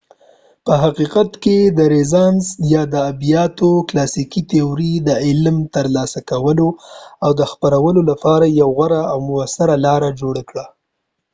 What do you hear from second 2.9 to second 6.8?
د ادبیاتو کلاسیکي تیورۍ د علم ترلاسه کولو